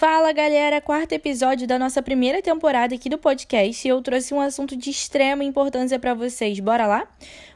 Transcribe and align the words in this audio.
Fala 0.00 0.32
galera, 0.32 0.80
quarto 0.80 1.12
episódio 1.12 1.66
da 1.66 1.78
nossa 1.78 2.00
primeira 2.00 2.40
temporada 2.40 2.94
aqui 2.94 3.10
do 3.10 3.18
podcast 3.18 3.86
e 3.86 3.90
eu 3.90 4.00
trouxe 4.00 4.32
um 4.32 4.40
assunto 4.40 4.74
de 4.74 4.88
extrema 4.88 5.44
importância 5.44 5.98
para 5.98 6.14
vocês. 6.14 6.58
Bora 6.58 6.86
lá? 6.86 7.06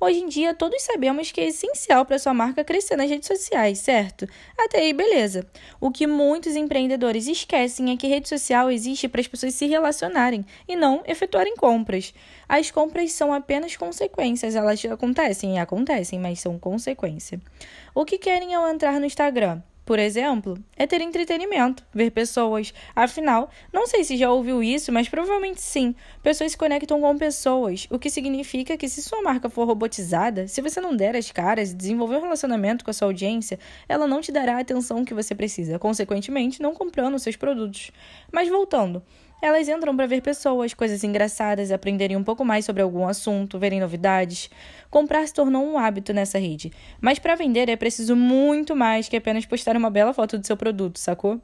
Hoje 0.00 0.20
em 0.20 0.26
dia 0.26 0.54
todos 0.54 0.80
sabemos 0.80 1.30
que 1.30 1.42
é 1.42 1.48
essencial 1.48 2.06
para 2.06 2.18
sua 2.18 2.32
marca 2.32 2.64
crescer 2.64 2.96
nas 2.96 3.10
redes 3.10 3.26
sociais, 3.26 3.80
certo? 3.80 4.26
Até 4.58 4.78
aí, 4.78 4.94
beleza. 4.94 5.46
O 5.78 5.90
que 5.90 6.06
muitos 6.06 6.56
empreendedores 6.56 7.28
esquecem 7.28 7.92
é 7.92 7.96
que 7.98 8.06
rede 8.06 8.30
social 8.30 8.70
existe 8.70 9.06
para 9.06 9.20
as 9.20 9.28
pessoas 9.28 9.54
se 9.54 9.66
relacionarem 9.66 10.42
e 10.66 10.74
não 10.74 11.02
efetuarem 11.06 11.54
compras. 11.56 12.14
As 12.48 12.70
compras 12.70 13.12
são 13.12 13.34
apenas 13.34 13.76
consequências, 13.76 14.54
elas 14.54 14.82
acontecem 14.86 15.56
e 15.56 15.58
acontecem, 15.58 16.18
mas 16.18 16.40
são 16.40 16.58
consequência. 16.58 17.38
O 17.94 18.06
que 18.06 18.16
querem 18.16 18.54
ao 18.54 18.66
entrar 18.66 18.98
no 18.98 19.04
Instagram? 19.04 19.60
Por 19.90 19.98
exemplo, 19.98 20.56
é 20.76 20.86
ter 20.86 21.00
entretenimento, 21.00 21.84
ver 21.92 22.12
pessoas. 22.12 22.72
Afinal, 22.94 23.50
não 23.72 23.88
sei 23.88 24.04
se 24.04 24.16
já 24.16 24.30
ouviu 24.30 24.62
isso, 24.62 24.92
mas 24.92 25.08
provavelmente 25.08 25.60
sim. 25.60 25.96
Pessoas 26.22 26.52
se 26.52 26.56
conectam 26.56 27.00
com 27.00 27.18
pessoas, 27.18 27.88
o 27.90 27.98
que 27.98 28.08
significa 28.08 28.76
que 28.76 28.88
se 28.88 29.02
sua 29.02 29.20
marca 29.20 29.50
for 29.50 29.66
robotizada, 29.66 30.46
se 30.46 30.62
você 30.62 30.80
não 30.80 30.94
der 30.94 31.16
as 31.16 31.32
caras 31.32 31.72
e 31.72 31.74
desenvolver 31.74 32.18
um 32.18 32.20
relacionamento 32.20 32.84
com 32.84 32.92
a 32.92 32.94
sua 32.94 33.08
audiência, 33.08 33.58
ela 33.88 34.06
não 34.06 34.20
te 34.20 34.30
dará 34.30 34.58
a 34.58 34.60
atenção 34.60 35.04
que 35.04 35.12
você 35.12 35.34
precisa, 35.34 35.76
consequentemente, 35.76 36.62
não 36.62 36.72
comprando 36.72 37.18
seus 37.18 37.34
produtos. 37.34 37.90
Mas 38.30 38.48
voltando, 38.48 39.02
elas 39.42 39.68
entram 39.68 39.96
para 39.96 40.06
ver 40.06 40.20
pessoas, 40.20 40.74
coisas 40.74 41.02
engraçadas, 41.02 41.70
aprenderem 41.70 42.16
um 42.16 42.24
pouco 42.24 42.44
mais 42.44 42.64
sobre 42.64 42.82
algum 42.82 43.06
assunto, 43.06 43.58
verem 43.58 43.80
novidades. 43.80 44.50
Comprar 44.90 45.26
se 45.26 45.34
tornou 45.34 45.64
um 45.64 45.78
hábito 45.78 46.12
nessa 46.12 46.38
rede. 46.38 46.72
Mas 47.00 47.18
para 47.18 47.34
vender 47.34 47.68
é 47.68 47.76
preciso 47.76 48.14
muito 48.14 48.76
mais 48.76 49.08
que 49.08 49.16
apenas 49.16 49.46
postar 49.46 49.76
uma 49.76 49.90
bela 49.90 50.12
foto 50.12 50.38
do 50.38 50.46
seu 50.46 50.56
produto, 50.56 50.98
sacou? 50.98 51.40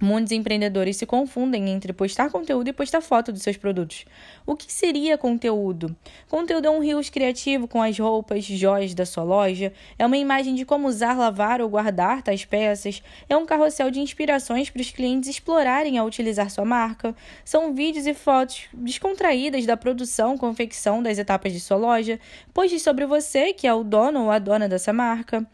Muitos 0.00 0.32
empreendedores 0.32 0.96
se 0.96 1.06
confundem 1.06 1.70
entre 1.70 1.92
postar 1.92 2.28
conteúdo 2.28 2.68
e 2.68 2.72
postar 2.72 3.00
foto 3.00 3.30
dos 3.30 3.42
seus 3.42 3.56
produtos. 3.56 4.04
O 4.44 4.56
que 4.56 4.70
seria 4.70 5.16
conteúdo? 5.16 5.94
Conteúdo 6.28 6.66
é 6.66 6.70
um 6.70 6.80
rios 6.80 7.08
criativo 7.08 7.68
com 7.68 7.80
as 7.80 7.96
roupas, 7.96 8.44
joias 8.44 8.92
da 8.92 9.06
sua 9.06 9.22
loja, 9.22 9.72
é 9.96 10.04
uma 10.04 10.16
imagem 10.16 10.56
de 10.56 10.64
como 10.64 10.88
usar, 10.88 11.16
lavar 11.16 11.60
ou 11.60 11.68
guardar 11.68 12.22
tais 12.22 12.44
peças, 12.44 13.02
é 13.28 13.36
um 13.36 13.46
carrossel 13.46 13.88
de 13.88 14.00
inspirações 14.00 14.68
para 14.68 14.82
os 14.82 14.90
clientes 14.90 15.30
explorarem 15.30 15.96
ao 15.96 16.06
utilizar 16.06 16.50
sua 16.50 16.64
marca, 16.64 17.14
são 17.44 17.72
vídeos 17.72 18.06
e 18.06 18.14
fotos 18.14 18.64
descontraídas 18.72 19.64
da 19.64 19.76
produção, 19.76 20.36
confecção 20.36 21.02
das 21.02 21.18
etapas 21.18 21.52
de 21.52 21.60
sua 21.60 21.76
loja, 21.76 22.18
posts 22.52 22.82
sobre 22.82 23.06
você, 23.06 23.52
que 23.52 23.66
é 23.66 23.72
o 23.72 23.84
dono 23.84 24.24
ou 24.24 24.30
a 24.30 24.40
dona 24.40 24.68
dessa 24.68 24.92
marca. 24.92 25.46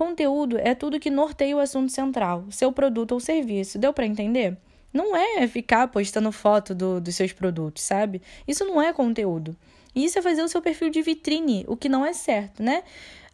Conteúdo 0.00 0.56
é 0.56 0.74
tudo 0.74 0.98
que 0.98 1.10
norteia 1.10 1.54
o 1.54 1.60
assunto 1.60 1.92
central, 1.92 2.46
seu 2.48 2.72
produto 2.72 3.12
ou 3.12 3.20
serviço. 3.20 3.78
Deu 3.78 3.92
para 3.92 4.06
entender? 4.06 4.56
Não 4.90 5.14
é 5.14 5.46
ficar 5.46 5.88
postando 5.88 6.32
foto 6.32 6.74
do, 6.74 6.98
dos 6.98 7.14
seus 7.14 7.34
produtos, 7.34 7.82
sabe? 7.82 8.22
Isso 8.48 8.64
não 8.64 8.80
é 8.80 8.94
conteúdo. 8.94 9.54
Isso 9.94 10.18
é 10.18 10.22
fazer 10.22 10.40
o 10.40 10.48
seu 10.48 10.62
perfil 10.62 10.88
de 10.88 11.02
vitrine, 11.02 11.66
o 11.68 11.76
que 11.76 11.86
não 11.86 12.02
é 12.02 12.14
certo, 12.14 12.62
né? 12.62 12.82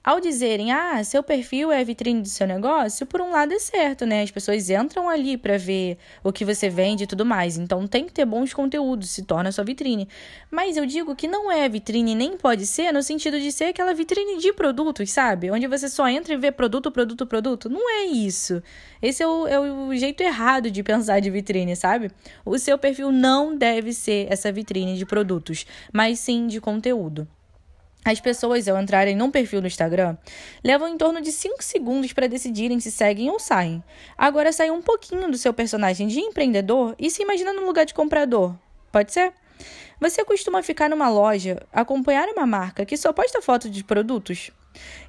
Ao 0.06 0.20
dizerem, 0.20 0.70
ah, 0.70 1.02
seu 1.02 1.20
perfil 1.20 1.72
é 1.72 1.80
a 1.80 1.84
vitrine 1.84 2.22
do 2.22 2.28
seu 2.28 2.46
negócio, 2.46 3.04
por 3.04 3.20
um 3.20 3.32
lado 3.32 3.52
é 3.52 3.58
certo, 3.58 4.06
né? 4.06 4.22
As 4.22 4.30
pessoas 4.30 4.70
entram 4.70 5.08
ali 5.08 5.36
para 5.36 5.58
ver 5.58 5.98
o 6.22 6.32
que 6.32 6.44
você 6.44 6.68
vende 6.70 7.02
e 7.02 7.06
tudo 7.08 7.26
mais. 7.26 7.58
Então 7.58 7.88
tem 7.88 8.04
que 8.04 8.12
ter 8.12 8.24
bons 8.24 8.54
conteúdos, 8.54 9.10
se 9.10 9.24
torna 9.24 9.50
sua 9.50 9.64
vitrine. 9.64 10.06
Mas 10.48 10.76
eu 10.76 10.86
digo 10.86 11.16
que 11.16 11.26
não 11.26 11.50
é 11.50 11.68
vitrine, 11.68 12.14
nem 12.14 12.36
pode 12.36 12.68
ser, 12.68 12.92
no 12.92 13.02
sentido 13.02 13.40
de 13.40 13.50
ser 13.50 13.64
aquela 13.64 13.92
vitrine 13.92 14.38
de 14.38 14.52
produtos, 14.52 15.10
sabe? 15.10 15.50
Onde 15.50 15.66
você 15.66 15.88
só 15.88 16.06
entra 16.06 16.34
e 16.34 16.36
vê 16.36 16.52
produto, 16.52 16.88
produto, 16.92 17.26
produto. 17.26 17.68
Não 17.68 17.90
é 17.90 18.04
isso. 18.04 18.62
Esse 19.02 19.24
é 19.24 19.26
o, 19.26 19.48
é 19.48 19.58
o 19.58 19.92
jeito 19.96 20.20
errado 20.20 20.70
de 20.70 20.84
pensar 20.84 21.18
de 21.18 21.30
vitrine, 21.30 21.74
sabe? 21.74 22.12
O 22.44 22.56
seu 22.60 22.78
perfil 22.78 23.10
não 23.10 23.56
deve 23.56 23.92
ser 23.92 24.28
essa 24.30 24.52
vitrine 24.52 24.96
de 24.96 25.04
produtos, 25.04 25.66
mas 25.92 26.20
sim 26.20 26.46
de 26.46 26.60
conteúdo. 26.60 27.26
As 28.06 28.20
pessoas, 28.20 28.68
ao 28.68 28.80
entrarem 28.80 29.16
num 29.16 29.32
perfil 29.32 29.60
no 29.60 29.66
Instagram, 29.66 30.16
levam 30.62 30.86
em 30.86 30.96
torno 30.96 31.20
de 31.20 31.32
5 31.32 31.60
segundos 31.60 32.12
para 32.12 32.28
decidirem 32.28 32.78
se 32.78 32.88
seguem 32.88 33.28
ou 33.28 33.40
saem. 33.40 33.82
Agora 34.16 34.52
sai 34.52 34.70
um 34.70 34.80
pouquinho 34.80 35.28
do 35.28 35.36
seu 35.36 35.52
personagem 35.52 36.06
de 36.06 36.20
empreendedor 36.20 36.94
e 37.00 37.10
se 37.10 37.24
imagina 37.24 37.52
no 37.52 37.66
lugar 37.66 37.84
de 37.84 37.92
comprador. 37.92 38.54
Pode 38.92 39.12
ser? 39.12 39.32
Você 40.00 40.24
costuma 40.24 40.62
ficar 40.62 40.88
numa 40.88 41.08
loja, 41.08 41.60
acompanhar 41.72 42.28
uma 42.28 42.46
marca 42.46 42.86
que 42.86 42.96
só 42.96 43.12
posta 43.12 43.42
foto 43.42 43.68
de 43.68 43.82
produtos? 43.82 44.52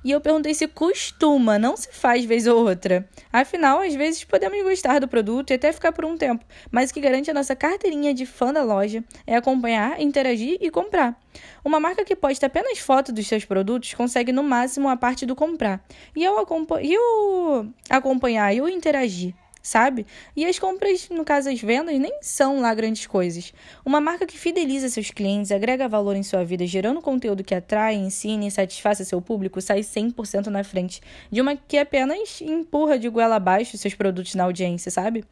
E 0.03 0.11
eu 0.11 0.22
perguntei 0.22 0.53
se 0.53 0.67
costuma, 0.67 1.57
não 1.57 1.75
se 1.75 1.89
faz 1.91 2.23
vez 2.25 2.47
ou 2.47 2.67
outra. 2.67 3.07
Afinal, 3.31 3.81
às 3.81 3.94
vezes 3.94 4.23
podemos 4.23 4.61
gostar 4.63 5.00
do 5.00 5.07
produto 5.07 5.51
e 5.51 5.53
até 5.53 5.72
ficar 5.72 5.91
por 5.91 6.05
um 6.05 6.17
tempo, 6.17 6.45
mas 6.72 6.89
o 6.89 6.94
que 6.94 7.01
garante 7.01 7.31
a 7.31 7.33
nossa 7.33 7.55
carteirinha 7.55 8.13
de 8.13 8.25
fã 8.25 8.53
da 8.53 8.63
loja 8.63 9.03
é 9.25 9.35
acompanhar, 9.35 10.00
interagir 10.00 10.57
e 10.61 10.69
comprar. 10.69 11.19
Uma 11.63 11.79
marca 11.79 12.05
que 12.05 12.16
posta 12.16 12.45
apenas 12.45 12.79
foto 12.79 13.11
dos 13.11 13.28
seus 13.28 13.45
produtos 13.45 13.94
consegue 13.94 14.31
no 14.31 14.44
máximo 14.44 14.89
a 14.89 14.95
parte 14.95 15.25
do 15.25 15.35
comprar. 15.35 15.84
E 16.16 16.23
eu, 16.23 16.35
e 16.81 16.97
o 16.97 17.66
acompanhar 17.89 18.53
e 18.53 18.61
o 18.61 18.69
interagir 18.69 19.34
sabe? 19.67 20.07
E 20.33 20.45
as 20.45 20.57
compras, 20.57 21.09
no 21.09 21.25
caso 21.25 21.50
as 21.50 21.61
vendas, 21.61 22.00
nem 22.00 22.19
são 22.22 22.61
lá 22.61 22.73
grandes 22.73 23.05
coisas. 23.05 23.53
Uma 23.85 24.00
marca 24.00 24.25
que 24.25 24.38
fideliza 24.38 24.88
seus 24.88 25.11
clientes, 25.11 25.51
agrega 25.51 25.89
valor 25.89 26.16
em 26.16 26.23
sua 26.23 26.44
vida, 26.45 26.66
gerando 26.66 27.01
conteúdo 27.01 27.44
que 27.44 27.53
atrai, 27.53 27.95
ensine 27.95 28.47
e 28.47 28.51
satisfaça 28.51 29.03
seu 29.03 29.22
público, 29.22 29.59
sai 29.59 29.81
100% 29.81 30.47
na 30.47 30.63
frente 30.63 31.01
de 31.29 31.41
uma 31.41 31.57
que 31.57 31.78
apenas 31.78 32.39
empurra 32.41 32.97
de 32.97 33.09
goela 33.09 33.35
abaixo 33.35 33.78
seus 33.78 33.94
produtos 33.94 34.35
na 34.35 34.45
audiência, 34.45 34.89
sabe? 34.89 35.25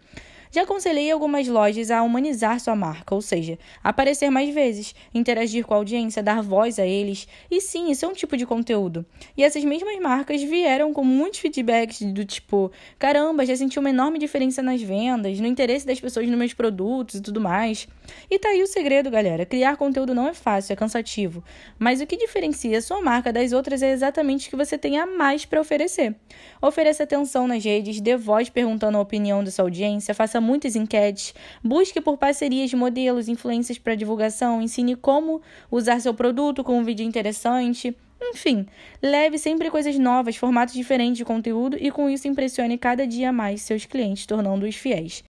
Já 0.56 0.62
aconselhei 0.62 1.12
algumas 1.12 1.50
lojas 1.50 1.92
a 1.92 2.02
humanizar 2.02 2.62
sua 2.62 2.78
marca, 2.78 3.14
ou 3.14 3.22
seja, 3.22 3.60
aparecer 3.84 4.30
mais 4.30 4.56
vezes, 4.56 4.96
interagir 5.14 5.66
com 5.66 5.74
a 5.74 5.78
audiência, 5.78 6.24
dar 6.24 6.42
voz 6.42 6.80
a 6.80 6.86
eles. 6.86 7.28
E 7.52 7.60
sim, 7.60 7.92
isso 7.92 8.06
é 8.06 8.08
um 8.08 8.14
tipo 8.14 8.38
de 8.38 8.46
conteúdo. 8.46 9.06
E 9.36 9.44
essas 9.44 9.66
mesmas 9.66 10.00
marcas 10.00 10.42
vieram 10.42 10.94
com 10.94 11.04
muitos 11.04 11.42
feedbacks 11.42 12.02
do 12.04 12.24
tipo: 12.24 12.72
caramba, 12.98 13.46
já 13.46 13.54
senti 13.54 13.78
uma 13.78 13.90
enorme 13.90 14.18
diferença 14.18 14.62
nas 14.62 14.82
vendas, 14.82 15.42
no 15.42 15.46
interesse 15.46 15.86
das 15.86 16.00
pessoas 16.00 16.26
nos 16.26 16.38
meus 16.38 16.54
produtos 16.54 17.16
e 17.16 17.22
tudo 17.22 17.42
mais. 17.42 17.86
E 18.32 18.40
tá 18.40 18.48
aí 18.48 18.64
o 18.64 18.68
segredo, 18.68 19.12
galera. 19.12 19.46
Criar 19.46 19.76
conteúdo 19.76 20.16
não 20.16 20.26
é 20.26 20.34
fácil, 20.34 20.72
é 20.72 20.76
cansativo. 20.78 21.44
Mas 21.78 22.00
o 22.00 22.08
que 22.08 22.16
diferencia 22.16 22.82
sua 22.82 23.02
marca 23.02 23.34
das 23.34 23.52
outras 23.52 23.84
é 23.84 23.92
exatamente 23.92 24.48
o 24.48 24.52
que 24.52 24.56
você 24.56 24.78
tem 24.78 24.98
a 25.00 25.06
mais 25.06 25.44
para 25.44 25.60
oferecer. 25.60 26.16
Ofereça 26.62 27.04
atenção 27.04 27.46
nas 27.46 27.62
redes, 27.62 28.00
dê 28.00 28.16
voz 28.16 28.50
perguntando 28.50 28.98
a 28.98 29.02
opinião 29.02 29.44
da 29.44 29.52
sua 29.52 29.66
audiência, 29.66 30.14
faça 30.14 30.45
muitas 30.46 30.76
enquetes, 30.76 31.34
busque 31.64 32.00
por 32.00 32.18
parcerias 32.18 32.70
de 32.70 32.76
modelos, 32.76 33.28
influências 33.28 33.78
para 33.78 33.96
divulgação, 33.96 34.62
ensine 34.62 34.96
como 34.96 35.42
usar 35.72 36.00
seu 36.00 36.14
produto 36.14 36.64
com 36.64 36.78
um 36.78 36.84
vídeo 36.84 37.06
interessante. 37.06 37.96
Enfim, 38.22 38.66
leve 39.02 39.38
sempre 39.38 39.70
coisas 39.70 39.98
novas, 39.98 40.38
formatos 40.38 40.74
diferentes 40.74 41.18
de 41.18 41.26
conteúdo 41.26 41.78
e 41.80 41.92
com 41.92 42.10
isso 42.10 42.28
impressione 42.28 42.78
cada 42.78 43.06
dia 43.06 43.34
mais 43.34 43.62
seus 43.62 43.86
clientes, 43.86 44.26
tornando-os 44.26 44.76
fiéis. 44.76 45.24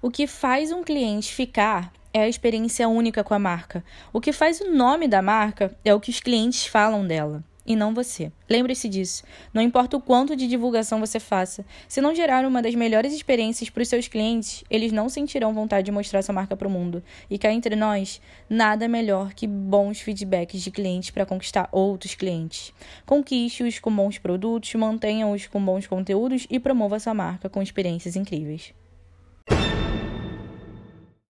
O 0.00 0.10
que 0.10 0.26
faz 0.26 0.70
um 0.70 0.84
cliente 0.84 1.32
ficar 1.32 1.92
é 2.12 2.22
a 2.22 2.28
experiência 2.28 2.88
única 2.88 3.24
com 3.24 3.34
a 3.34 3.38
marca. 3.38 3.82
O 4.12 4.20
que 4.20 4.32
faz 4.32 4.60
o 4.60 4.70
nome 4.70 5.08
da 5.08 5.22
marca 5.22 5.76
é 5.84 5.94
o 5.94 5.98
que 5.98 6.10
os 6.10 6.20
clientes 6.20 6.66
falam 6.66 7.06
dela 7.06 7.42
e 7.66 7.74
não 7.74 7.94
você. 7.94 8.30
Lembre-se 8.48 8.88
disso. 8.88 9.24
Não 9.52 9.62
importa 9.62 9.96
o 9.96 10.00
quanto 10.00 10.36
de 10.36 10.46
divulgação 10.46 11.00
você 11.00 11.18
faça, 11.18 11.64
se 11.88 12.00
não 12.00 12.14
gerar 12.14 12.44
uma 12.44 12.60
das 12.60 12.74
melhores 12.74 13.12
experiências 13.12 13.70
para 13.70 13.82
os 13.82 13.88
seus 13.88 14.08
clientes, 14.08 14.62
eles 14.68 14.92
não 14.92 15.08
sentirão 15.08 15.54
vontade 15.54 15.86
de 15.86 15.92
mostrar 15.92 16.22
sua 16.22 16.34
marca 16.34 16.56
para 16.56 16.68
o 16.68 16.70
mundo. 16.70 17.02
E 17.30 17.38
cá 17.38 17.52
entre 17.52 17.74
nós, 17.74 18.20
nada 18.48 18.86
melhor 18.86 19.32
que 19.34 19.46
bons 19.46 20.00
feedbacks 20.00 20.60
de 20.60 20.70
clientes 20.70 21.10
para 21.10 21.26
conquistar 21.26 21.68
outros 21.72 22.14
clientes. 22.14 22.72
Conquiste-os 23.06 23.78
com 23.78 23.94
bons 23.94 24.18
produtos, 24.18 24.74
mantenha-os 24.74 25.46
com 25.46 25.64
bons 25.64 25.86
conteúdos 25.86 26.46
e 26.50 26.60
promova 26.60 26.98
sua 26.98 27.14
marca 27.14 27.48
com 27.48 27.62
experiências 27.62 28.16
incríveis. 28.16 28.74